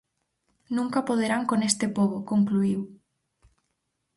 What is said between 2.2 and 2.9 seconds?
concluíu.